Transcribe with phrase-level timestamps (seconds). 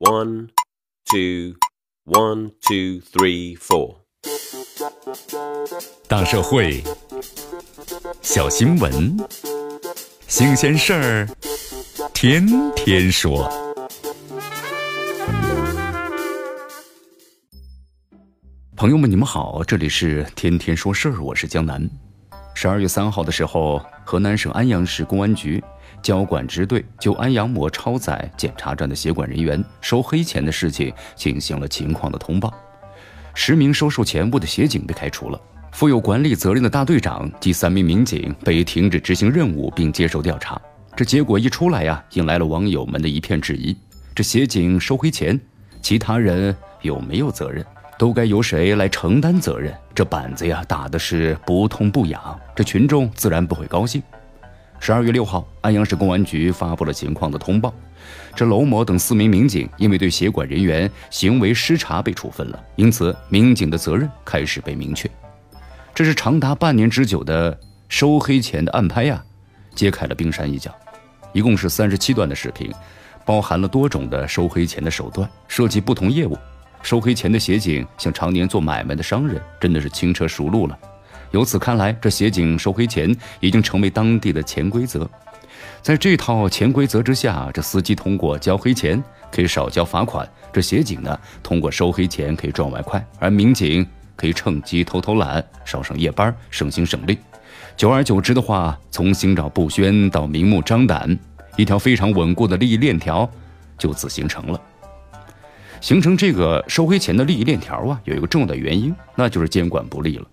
[0.00, 0.50] One,
[1.10, 1.56] two,
[2.04, 3.96] one, two, three, four。
[6.06, 6.84] 大社会，
[8.22, 9.16] 小新闻，
[10.28, 11.28] 新鲜事儿，
[12.14, 13.50] 天天说。
[18.76, 21.90] 朋友们，你们好，这里是天天说事儿，我是江南。
[22.54, 25.60] 十二月三号的时候，河南省安阳市公安局。
[26.02, 32.52] 交管支队就安阳某超载检查站的协管人员收黑钱的事情进行了情况的通报，
[33.34, 35.40] 十名收受钱物的协警被开除了，
[35.72, 40.60] 负有管理责任的大队长及三名民警被停止执行任务并接受调查。
[40.96, 43.76] 这结果一出来呀，引来了网友们的一片质疑：
[44.14, 45.38] 这协警收黑钱，
[45.80, 47.64] 其他人有没有责任？
[47.98, 49.74] 都该由谁来承担责任？
[49.94, 54.02] 这板子呀打的是不痛不痒，这群众自然不会高兴。
[54.80, 57.74] 十二月六号，安阳市公安局发布了情况的通报，
[58.34, 65.10] 这娄某等四名民警因为对协管人员行为失察被处分了，因此民警的责任开始被明确。
[65.94, 69.22] 这是长达半年之久的收黑钱的暗拍呀，
[69.74, 70.74] 揭开了冰山一角。
[71.32, 72.72] 一共是三十七段的视频，
[73.26, 76.38] 包含了多种的收黑钱的手段，涉及不同业务。
[76.80, 80.78] 收黑钱的协警像常年做买卖的商人，真的是轻车熟路了。
[81.30, 85.08] 由此看来，这协警收黑钱已经成为当地的潜规则。
[85.82, 97.18] 在这套潜规则之下，这司机通过交黑钱可以少交罚款，这协警呢通过收黑钱可以赚外快，而民警可以趁机偷偷懒，少上夜班，省心省力。
[97.76, 101.16] 久而久之的话，从心照不宣到明目张胆，
[101.56, 103.30] 一条非常稳固的利益链条
[103.76, 104.60] 就此形成了。
[105.80, 110.26] 形成这个收黑钱的利益链条啊，有一个重要的原因，那就是监管不力了。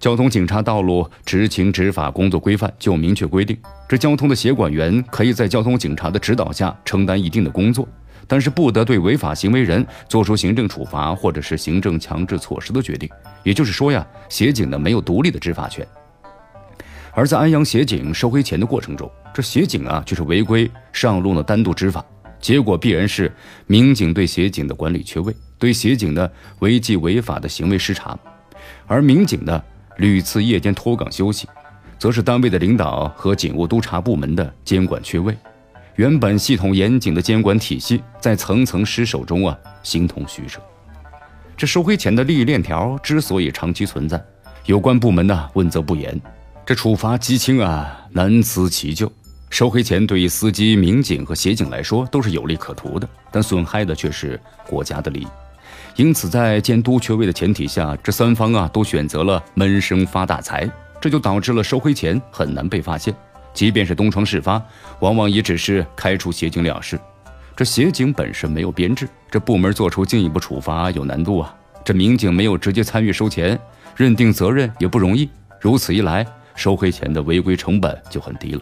[0.00, 7.86] 交通警察道路执勤执法工作规范就明确规定，这交通的协管员可以在交通警察的指导下承担一定的工作，
[8.28, 13.10] 但是不得对违法行为人作出行政处罚或者是行政强制措施的决定。
[13.42, 15.84] 也就是说呀，协警呢没有独立的执法权。
[17.12, 22.04] 而在安阳协警收黑钱的过程中，这协警啊就是违规上路呢单独执法，
[22.40, 23.32] 结果必然是
[23.66, 26.30] 民警对协警的管理缺位，对协警的
[26.60, 28.16] 违纪违法的行为失察，
[28.86, 29.60] 而民警呢。
[29.98, 31.48] 屡次夜间脱岗休息，
[31.98, 35.36] 则是单位的领导和警务督察部门的监管缺位。
[35.96, 40.60] 原本系统严谨的监管体系，在层层失守中啊，形同虚设。
[41.56, 44.22] 这收黑钱的利益链条之所以长期存在，
[44.66, 46.20] 有关部门呢问责不严，
[46.64, 49.10] 这处罚极轻啊，难辞其咎。
[49.50, 54.38] 收黑钱对于司机、民警和协警来说都是有利可图的，但损害的却是
[54.68, 55.26] 国家的利益。
[55.96, 60.68] 因此，在监督缺位的前提下，这三方啊都选择了闷声发大财，
[61.00, 63.14] 这就导致了收黑钱很难被发现。
[63.52, 64.62] 即便是东窗事发，
[65.00, 66.98] 往往也只是开除协警了事。
[67.56, 71.52] 这协警本身没有编制，这部门做出进一步处罚有难度啊。
[71.84, 73.58] 这民警没有直接参与收钱，
[73.96, 75.28] 认定责任也不容易。
[75.60, 76.24] 如此一来，
[76.54, 78.60] 收黑钱的违规成本就很低了。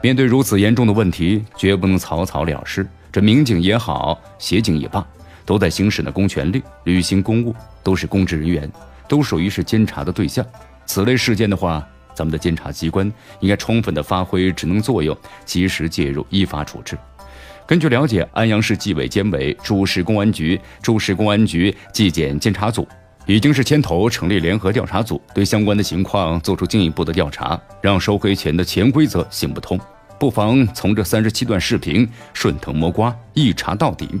[0.00, 2.88] 面对如此严重的问题，绝不能草草了事。
[3.12, 5.06] 这民警也好，协警也罢。
[5.48, 8.70] 都在行使呢公权力，履行公务，都是公职人员，
[9.08, 10.44] 都属于是监察的对象。
[10.84, 11.82] 此类事件的话，
[12.14, 13.10] 咱们的监察机关
[13.40, 15.16] 应该充分的发挥职能作用，
[15.46, 16.98] 及时介入，依法处置。
[17.66, 22.86] 根据了解，安阳市纪委监委、诸市公安局、诸市公安局纪检监察组
[23.24, 29.80] 已经是牵头成立联合调查组，对相关的情况做出进一步的调查，让收回钱的潜规则行不通。
[30.20, 34.20] 不妨从这三十七段视频顺藤摸瓜，一查到底。